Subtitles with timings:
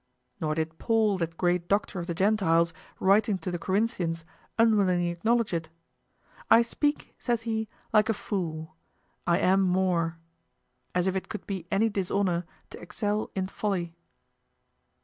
[0.39, 4.25] Nor did Paul, that great doctor of the Gentiles, writing to the Corinthians,
[4.57, 5.69] unwillingly acknowledge it;
[6.49, 8.73] "I speak," says he, "like a fool.
[9.27, 10.17] I am more."
[10.95, 13.93] As if it could be any dishonor to excel in folly.